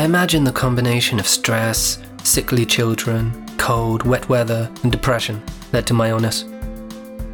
[0.00, 5.42] I imagine the combination of stress, sickly children, cold, wet weather, and depression
[5.74, 6.46] led to my illness.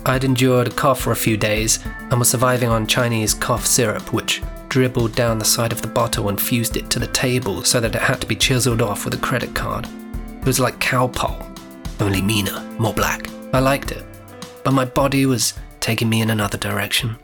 [0.05, 1.79] I'd endured a cough for a few days
[2.11, 6.29] and was surviving on Chinese cough syrup, which dribbled down the side of the bottle
[6.29, 9.15] and fused it to the table so that it had to be chiseled off with
[9.15, 9.87] a credit card.
[10.41, 11.47] It was like Calpol,
[12.01, 13.29] only meaner, more black.
[13.53, 14.05] I liked it,
[14.65, 17.17] but my body was taking me in another direction.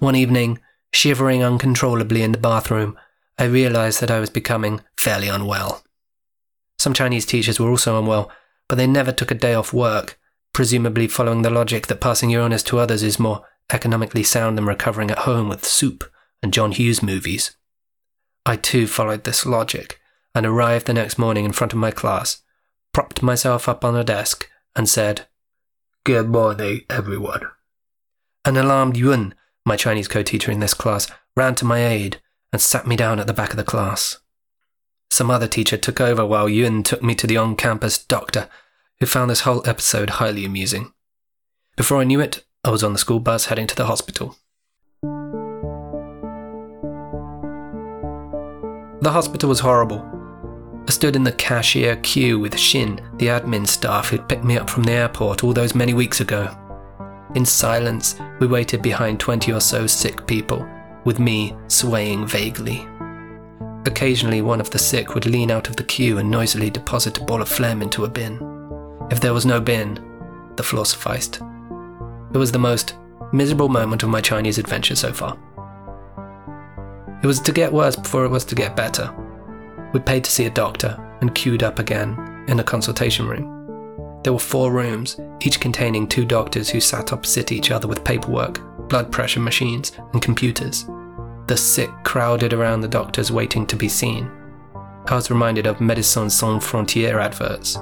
[0.00, 0.58] One evening,
[0.92, 2.98] shivering uncontrollably in the bathroom,
[3.38, 5.84] I realized that I was becoming fairly unwell.
[6.78, 8.30] Some Chinese teachers were also unwell,
[8.68, 10.18] but they never took a day off work,
[10.52, 14.66] presumably following the logic that passing your illness to others is more economically sound than
[14.66, 16.04] recovering at home with soup
[16.42, 17.56] and John Hughes movies.
[18.44, 20.00] I too followed this logic
[20.34, 22.42] and arrived the next morning in front of my class,
[22.92, 25.26] propped myself up on a desk, and said,
[26.04, 27.42] Good morning, everyone.
[28.44, 29.34] An alarmed Yun,
[29.64, 32.20] my Chinese co teacher in this class, ran to my aid
[32.52, 34.18] and sat me down at the back of the class.
[35.10, 38.48] Some other teacher took over while Yun took me to the on campus doctor,
[39.00, 40.92] who found this whole episode highly amusing.
[41.76, 44.36] Before I knew it, I was on the school bus heading to the hospital.
[49.00, 50.04] The hospital was horrible.
[50.86, 54.68] I stood in the cashier queue with Shin, the admin staff who'd picked me up
[54.68, 56.54] from the airport all those many weeks ago.
[57.34, 60.66] In silence, we waited behind 20 or so sick people
[61.08, 62.86] with me swaying vaguely.
[63.86, 67.24] Occasionally, one of the sick would lean out of the queue and noisily deposit a
[67.24, 68.34] ball of phlegm into a bin.
[69.10, 69.98] If there was no bin,
[70.56, 71.36] the floor sufficed.
[72.34, 72.94] It was the most
[73.32, 75.38] miserable moment of my Chinese adventure so far.
[77.22, 79.10] It was to get worse before it was to get better.
[79.94, 84.20] We paid to see a doctor and queued up again in a consultation room.
[84.24, 88.60] There were four rooms, each containing two doctors who sat opposite each other with paperwork,
[88.90, 90.84] blood pressure machines, and computers.
[91.48, 94.30] The sick crowded around the doctors waiting to be seen.
[95.06, 97.78] I was reminded of Médecins Sans Frontières adverts.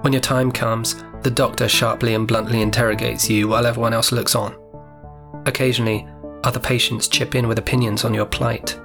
[0.00, 4.34] When your time comes, the doctor sharply and bluntly interrogates you while everyone else looks
[4.34, 4.56] on.
[5.46, 6.08] Occasionally,
[6.42, 8.76] other patients chip in with opinions on your plight,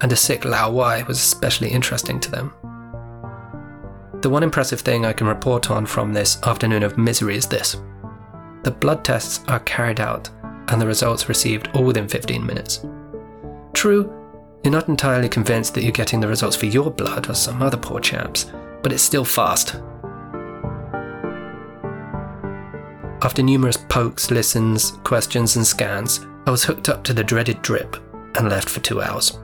[0.00, 2.54] and a sick Lao Wai was especially interesting to them.
[4.22, 7.76] The one impressive thing I can report on from this afternoon of misery is this
[8.62, 10.30] the blood tests are carried out
[10.68, 12.84] and the results received all within 15 minutes.
[13.72, 14.12] True,
[14.64, 17.76] you're not entirely convinced that you're getting the results for your blood or some other
[17.76, 18.50] poor chaps,
[18.82, 19.76] but it's still fast.
[23.22, 27.96] After numerous pokes, listens, questions, and scans, I was hooked up to the dreaded drip
[28.36, 29.38] and left for two hours.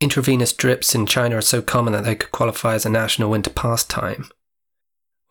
[0.00, 3.50] Intravenous drips in China are so common that they could qualify as a national winter
[3.50, 4.28] pastime.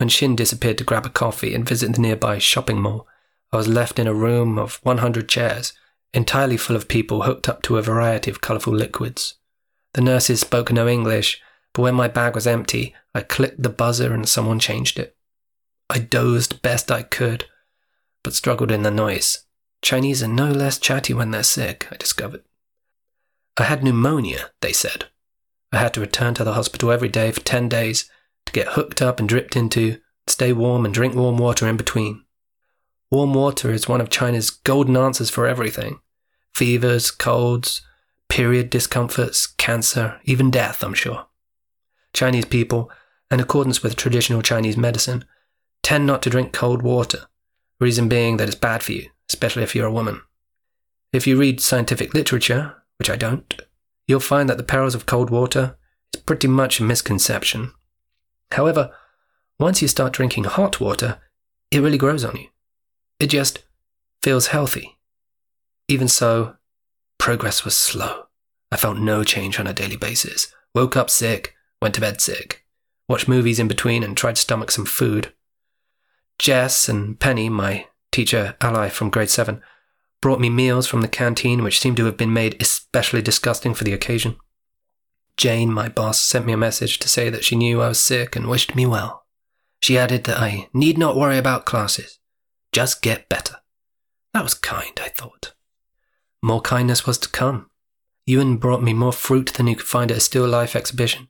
[0.01, 3.07] When Shin disappeared to grab a coffee and visit the nearby shopping mall,
[3.53, 5.73] I was left in a room of 100 chairs,
[6.11, 9.35] entirely full of people hooked up to a variety of colourful liquids.
[9.93, 11.39] The nurses spoke no English,
[11.71, 15.15] but when my bag was empty, I clicked the buzzer and someone changed it.
[15.87, 17.45] I dozed best I could,
[18.23, 19.45] but struggled in the noise.
[19.83, 22.41] Chinese are no less chatty when they're sick, I discovered.
[23.55, 25.09] I had pneumonia, they said.
[25.71, 28.09] I had to return to the hospital every day for 10 days
[28.53, 32.23] get hooked up and dripped into, stay warm and drink warm water in between.
[33.09, 35.99] Warm water is one of China's golden answers for everything
[36.53, 37.81] fevers, colds,
[38.29, 41.25] period discomforts, cancer, even death, I'm sure.
[42.13, 42.91] Chinese people,
[43.29, 45.25] in accordance with traditional Chinese medicine,
[45.81, 47.25] tend not to drink cold water,
[47.79, 50.21] reason being that it's bad for you, especially if you're a woman.
[51.13, 53.61] If you read scientific literature, which I don't,
[54.07, 55.77] you'll find that the perils of cold water
[56.13, 57.73] is pretty much a misconception.
[58.51, 58.91] However,
[59.59, 61.19] once you start drinking hot water,
[61.71, 62.47] it really grows on you.
[63.19, 63.63] It just
[64.21, 64.97] feels healthy.
[65.87, 66.55] Even so,
[67.17, 68.25] progress was slow.
[68.71, 70.53] I felt no change on a daily basis.
[70.73, 72.65] Woke up sick, went to bed sick,
[73.07, 75.33] watched movies in between, and tried to stomach some food.
[76.39, 79.61] Jess and Penny, my teacher ally from grade 7,
[80.21, 83.83] brought me meals from the canteen which seemed to have been made especially disgusting for
[83.83, 84.37] the occasion.
[85.41, 88.35] Jane, my boss, sent me a message to say that she knew I was sick
[88.35, 89.25] and wished me well.
[89.79, 92.19] She added that I need not worry about classes,
[92.71, 93.55] just get better.
[94.35, 95.55] That was kind, I thought.
[96.43, 97.71] More kindness was to come.
[98.27, 101.27] Yun brought me more fruit than you could find at a still life exhibition,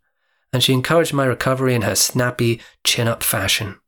[0.51, 3.79] and she encouraged my recovery in her snappy, chin up fashion.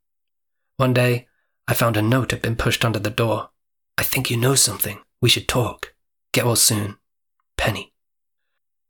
[0.77, 1.27] One day,
[1.67, 3.49] I found a note had been pushed under the door.
[3.97, 4.99] I think you know something.
[5.21, 5.93] We should talk.
[6.31, 6.95] Get well soon.
[7.57, 7.91] Penny.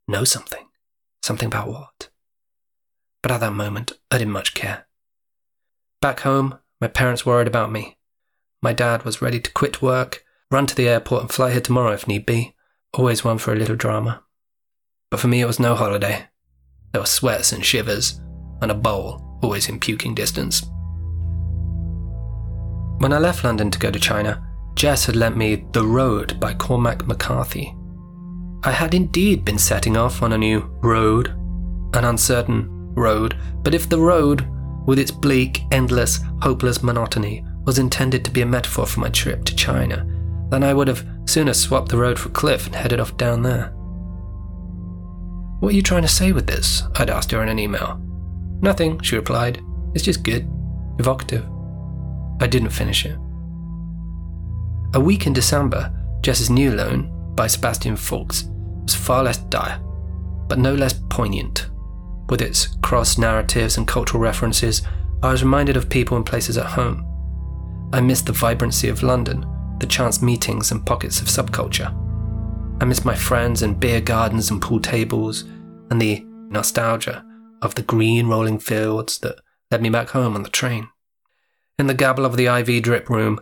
[0.07, 0.67] Know something?
[1.23, 2.09] Something about what?
[3.21, 4.87] But at that moment, I didn't much care.
[6.01, 7.97] Back home, my parents worried about me.
[8.61, 11.93] My dad was ready to quit work, run to the airport and fly here tomorrow
[11.93, 12.55] if need be.
[12.93, 14.21] Always one for a little drama.
[15.09, 16.27] But for me, it was no holiday.
[16.91, 18.19] There were sweats and shivers,
[18.61, 20.61] and a bowl, always in puking distance.
[22.99, 24.45] When I left London to go to China,
[24.75, 27.73] Jess had lent me The Road by Cormac McCarthy.
[28.65, 31.27] I had indeed been setting off on a new road,
[31.93, 34.47] an uncertain road, but if the road,
[34.85, 39.43] with its bleak, endless, hopeless monotony, was intended to be a metaphor for my trip
[39.45, 40.05] to China,
[40.49, 43.73] then I would have sooner swapped the road for Cliff and headed off down there.
[45.59, 46.83] What are you trying to say with this?
[46.95, 48.01] I'd asked her in an email.
[48.61, 49.61] Nothing, she replied.
[49.93, 50.49] It's just good,
[50.99, 51.45] evocative.
[52.39, 53.17] I didn't finish it.
[54.93, 58.49] A week in December, Jess's New Loan by Sebastian Faulks
[58.83, 59.79] was far less dire,
[60.47, 61.69] but no less poignant.
[62.29, 64.81] With its cross narratives and cultural references,
[65.21, 67.05] I was reminded of people and places at home.
[67.93, 69.45] I missed the vibrancy of London,
[69.79, 71.93] the chance meetings and pockets of subculture.
[72.81, 75.43] I miss my friends and beer gardens and pool tables,
[75.89, 77.25] and the nostalgia
[77.61, 79.39] of the green rolling fields that
[79.71, 80.89] led me back home on the train.
[81.79, 83.39] In the gabble of the IV drip room,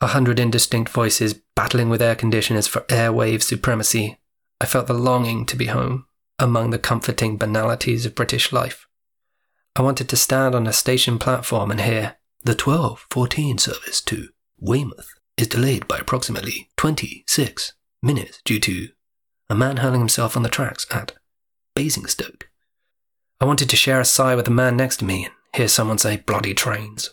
[0.00, 4.18] a hundred indistinct voices battling with air conditioners for airwave supremacy,
[4.60, 6.06] I felt the longing to be home
[6.38, 8.86] among the comforting banalities of British life.
[9.76, 14.28] I wanted to stand on a station platform and hear the 1214 service to
[14.58, 17.72] Weymouth is delayed by approximately 26
[18.02, 18.88] minutes due to
[19.50, 21.12] a man hurling himself on the tracks at
[21.74, 22.48] Basingstoke.
[23.40, 25.98] I wanted to share a sigh with the man next to me and hear someone
[25.98, 27.10] say bloody trains.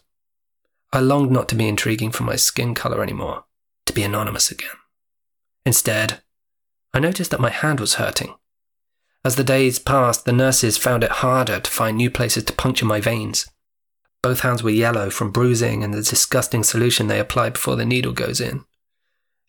[0.94, 3.46] I longed not to be intriguing for my skin colour anymore,
[3.86, 4.70] to be anonymous again.
[5.66, 6.22] Instead,
[6.94, 8.36] I noticed that my hand was hurting.
[9.24, 12.86] As the days passed, the nurses found it harder to find new places to puncture
[12.86, 13.48] my veins.
[14.22, 18.14] Both hands were yellow from bruising and the disgusting solution they apply before the needle
[18.14, 18.66] goes in.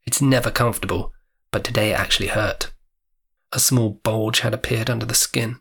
[0.04, 1.12] It's never comfortable,
[1.50, 2.72] but today it actually hurt.
[3.52, 5.60] A small bulge had appeared under the skin.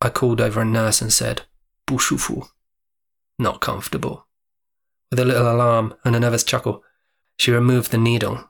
[0.00, 1.42] I called over a nurse and said,
[1.86, 2.48] Bushufu.
[3.38, 4.26] Not comfortable.
[5.10, 6.82] With a little alarm and a nervous chuckle,
[7.36, 8.49] she removed the needle.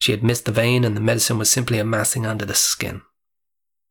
[0.00, 3.02] She had missed the vein and the medicine was simply amassing under the skin.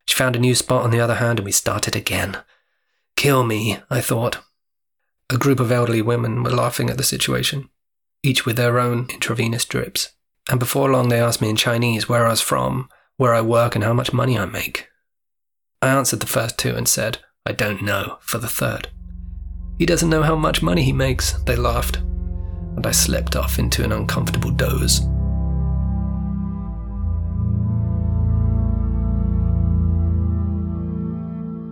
[0.05, 2.37] She found a new spot on the other hand and we started again.
[3.15, 4.43] Kill me, I thought.
[5.29, 7.69] A group of elderly women were laughing at the situation,
[8.21, 10.09] each with their own intravenous drips
[10.49, 13.75] and before long they asked me in Chinese where I was from, where I work,
[13.75, 14.89] and how much money I make.
[15.81, 18.89] I answered the first two and said, I don't know, for the third.
[19.77, 23.83] He doesn't know how much money he makes, they laughed, and I slipped off into
[23.83, 25.01] an uncomfortable doze.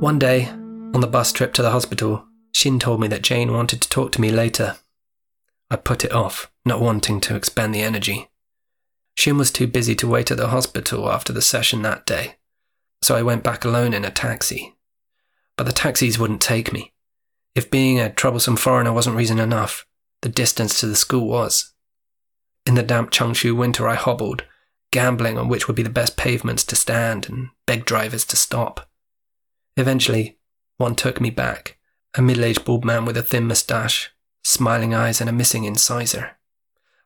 [0.02, 2.26] One day, on the bus trip to the hospital,
[2.56, 4.78] Shin told me that Jane wanted to talk to me later.
[5.70, 8.28] I put it off, not wanting to expend the energy.
[9.14, 12.38] Shin was too busy to wait at the hospital after the session that day,
[13.04, 14.76] so I went back alone in a taxi.
[15.56, 16.94] But the taxis wouldn't take me.
[17.54, 19.86] If being a troublesome foreigner wasn't reason enough,
[20.24, 21.74] the distance to the school was.
[22.66, 24.46] In the damp Changshu winter, I hobbled,
[24.92, 28.88] gambling on which would be the best pavements to stand and begged drivers to stop.
[29.78, 30.38] Eventually,
[30.78, 31.78] one took me back,
[32.16, 34.12] a middle aged bald man with a thin moustache,
[34.44, 36.38] smiling eyes, and a missing incisor.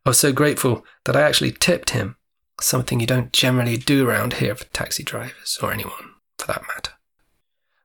[0.05, 2.15] I was so grateful that I actually tipped him,
[2.61, 6.91] something you don't generally do around here for taxi drivers, or anyone for that matter.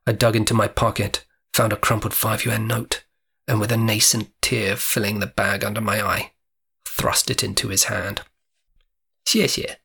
[0.05, 3.03] I dug into my pocket, found a crumpled five yuan note,
[3.47, 6.31] and with a nascent tear filling the bag under my eye,
[6.85, 8.21] thrust it into his hand.
[9.25, 9.79] 谢谢.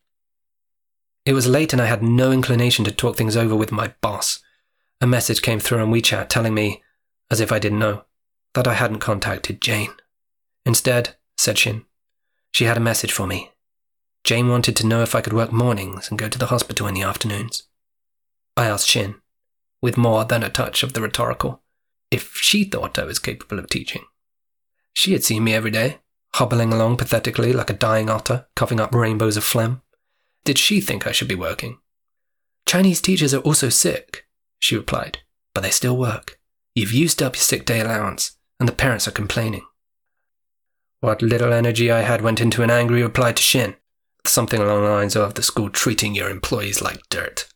[1.25, 4.41] It was late and I had no inclination to talk things over with my boss.
[5.01, 6.83] A message came through on WeChat telling me,
[7.31, 8.05] as if I didn't know,
[8.55, 9.93] that I hadn't contacted Jane.
[10.65, 11.85] Instead, said Shin,
[12.53, 13.53] she had a message for me.
[14.25, 16.95] Jane wanted to know if I could work mornings and go to the hospital in
[16.95, 17.65] the afternoons.
[18.57, 19.17] I asked Shin,
[19.83, 21.63] with more than a touch of the rhetorical,
[22.11, 24.05] if she thought I was capable of teaching.
[24.95, 25.99] She had seen me every day,
[26.35, 29.83] hobbling along pathetically like a dying otter, coughing up rainbows of phlegm.
[30.45, 31.79] Did she think I should be working?
[32.67, 34.26] Chinese teachers are also sick,
[34.59, 35.19] she replied,
[35.55, 36.39] but they still work.
[36.75, 39.65] You've used up your sick day allowance, and the parents are complaining.
[41.01, 43.77] What little energy I had went into an angry reply to Shin,
[44.25, 47.49] something along the lines of the school treating your employees like dirt.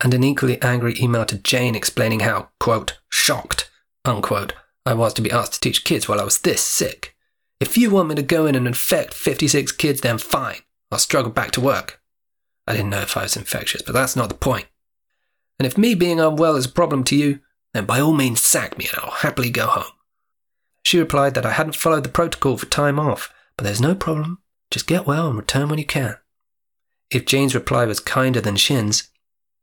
[0.00, 3.70] And an equally angry email to Jane explaining how, quote, shocked,
[4.04, 4.54] unquote,
[4.86, 7.14] I was to be asked to teach kids while I was this sick.
[7.60, 10.60] If you want me to go in and infect 56 kids, then fine.
[10.90, 12.00] I'll struggle back to work.
[12.66, 14.66] I didn't know if I was infectious, but that's not the point.
[15.58, 17.40] And if me being unwell is a problem to you,
[17.74, 19.92] then by all means sack me and I'll happily go home.
[20.82, 24.38] She replied that I hadn't followed the protocol for time off, but there's no problem.
[24.70, 26.16] Just get well and return when you can.
[27.10, 29.10] If Jane's reply was kinder than Shin's,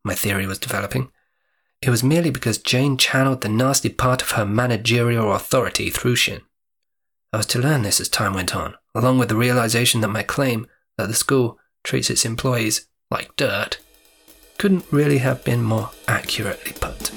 [0.03, 1.11] my theory was developing,
[1.81, 6.41] it was merely because Jane channeled the nasty part of her managerial authority through Shin.
[7.31, 10.23] I was to learn this as time went on, along with the realization that my
[10.23, 13.77] claim that the school treats its employees like dirt
[14.57, 17.11] couldn't really have been more accurately put.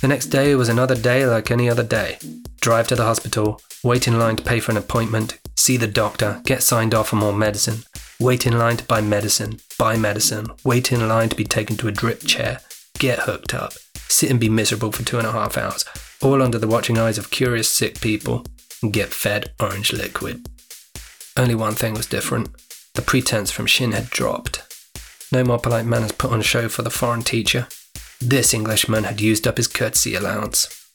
[0.00, 2.18] The next day was another day like any other day.
[2.60, 6.40] Drive to the hospital, wait in line to pay for an appointment, see the doctor,
[6.44, 7.84] get signed off for more medicine,
[8.20, 11.88] wait in line to buy medicine, buy medicine, wait in line to be taken to
[11.88, 12.60] a drip chair,
[12.98, 13.72] get hooked up,
[14.08, 15.84] sit and be miserable for two and a half hours,
[16.22, 18.44] all under the watching eyes of curious sick people,
[18.82, 20.46] and get fed orange liquid.
[21.36, 22.48] Only one thing was different.
[22.96, 24.62] The pretense from Shin had dropped.
[25.30, 27.68] No more polite manners put on show for the foreign teacher.
[28.22, 30.88] This Englishman had used up his courtesy allowance.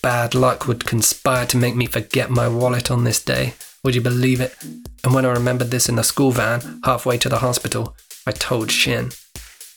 [0.00, 3.52] Bad luck would conspire to make me forget my wallet on this day.
[3.84, 4.56] Would you believe it?
[5.04, 7.94] And when I remembered this in the school van, halfway to the hospital,
[8.26, 9.10] I told Shin.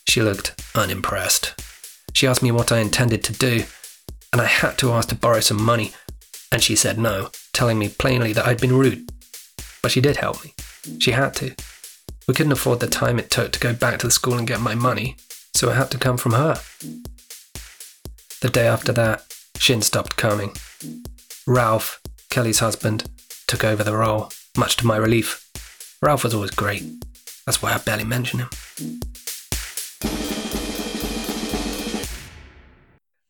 [0.08, 1.62] She looked unimpressed.
[2.13, 3.66] She asked me what I intended to do,
[4.32, 5.92] and I had to ask to borrow some money,
[6.54, 9.10] and she said no, telling me plainly that I'd been rude.
[9.82, 10.54] But she did help me.
[11.00, 11.55] She had to.
[12.27, 14.62] We couldn't afford the time it took to go back to the school and get
[14.62, 15.17] my money,
[15.55, 16.62] so it had to come from her.
[18.41, 19.24] The day after that,
[19.57, 20.55] Shin stopped coming.
[21.45, 23.09] Ralph, Kelly's husband,
[23.48, 25.50] took over the role, much to my relief.
[26.01, 26.83] Ralph was always great.
[27.45, 28.50] That's why I barely mention him.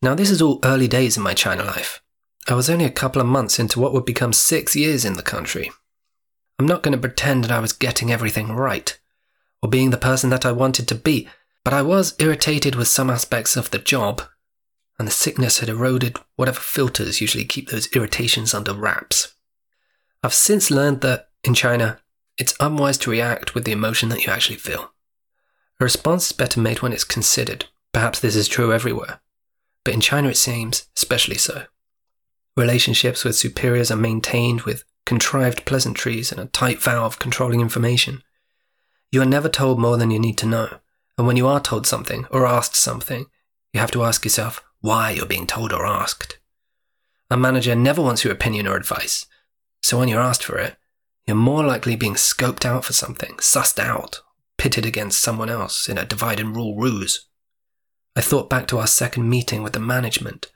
[0.02, 2.00] Now, this is all early days in my China life.
[2.48, 5.22] I was only a couple of months into what would become six years in the
[5.22, 5.70] country.
[6.60, 8.98] I'm not going to pretend that I was getting everything right,
[9.62, 11.26] or being the person that I wanted to be,
[11.64, 14.20] but I was irritated with some aspects of the job,
[14.98, 19.32] and the sickness had eroded whatever filters usually keep those irritations under wraps.
[20.22, 21.98] I've since learned that, in China,
[22.36, 24.92] it's unwise to react with the emotion that you actually feel.
[25.80, 27.64] A response is better made when it's considered.
[27.94, 29.22] Perhaps this is true everywhere,
[29.82, 31.64] but in China it seems especially so.
[32.54, 38.22] Relationships with superiors are maintained with contrived pleasantries and a tight of controlling information.
[39.10, 40.78] You are never told more than you need to know,
[41.18, 43.26] and when you are told something or asked something,
[43.72, 46.38] you have to ask yourself why you're being told or asked.
[47.28, 49.26] A manager never wants your opinion or advice,
[49.82, 50.76] so when you're asked for it,
[51.26, 54.20] you're more likely being scoped out for something, sussed out,
[54.58, 57.26] pitted against someone else in a divide and rule ruse.
[58.14, 60.52] I thought back to our second meeting with the management,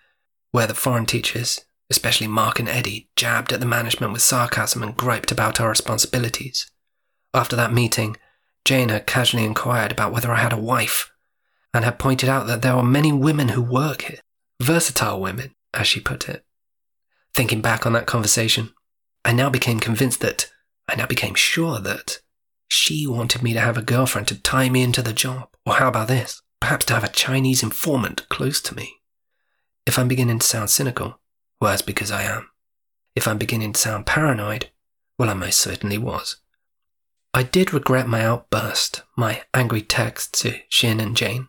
[0.53, 4.97] where the foreign teachers, especially Mark and Eddie, jabbed at the management with sarcasm and
[4.97, 6.71] griped about our responsibilities.
[7.33, 8.17] After that meeting,
[8.65, 11.11] Jane had casually inquired about whether I had a wife,
[11.73, 14.21] and had pointed out that there are many women who work here,
[14.63, 16.45] versatile women, as she put it.
[17.35, 18.73] Thinking back on that conversation,
[19.25, 20.51] I now became convinced that,
[20.89, 22.21] I now became sure that,
[22.69, 25.49] she wanted me to have a girlfriend to tie me into the job.
[25.67, 26.43] Or how about this?
[26.61, 28.97] Perhaps to have a Chinese informant close to me.
[29.87, 31.21] If I'm beginning to sound cynical,
[31.65, 32.51] well, that's because I am.
[33.17, 34.69] If I'm beginning to sound paranoid,
[35.19, 36.37] well, I most certainly was.
[37.33, 41.49] I did regret my outburst, my angry text to Shin and Jane.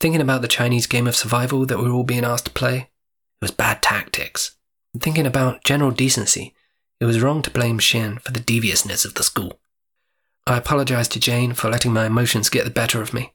[0.00, 2.78] Thinking about the Chinese game of survival that we were all being asked to play,
[2.78, 4.56] it was bad tactics.
[4.94, 6.54] And thinking about general decency,
[6.98, 9.60] it was wrong to blame Shin for the deviousness of the school.
[10.46, 13.34] I apologized to Jane for letting my emotions get the better of me,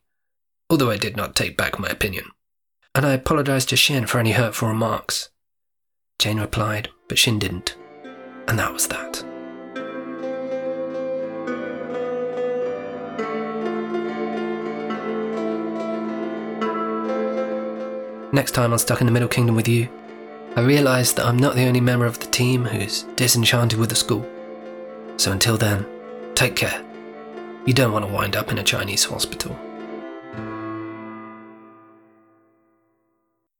[0.67, 2.31] although I did not take back my opinion.
[2.95, 5.29] And I apologized to Shin for any hurtful remarks.
[6.19, 7.75] Jane replied, but Shin didn't.
[8.47, 9.23] And that was that.
[18.33, 19.87] Next time on Stuck in the Middle Kingdom with you,
[20.55, 23.95] I realise that I'm not the only member of the team who's disenchanted with the
[23.95, 24.27] school.
[25.17, 25.85] So until then,
[26.33, 26.83] take care.
[27.65, 29.55] You don't want to wind up in a Chinese hospital.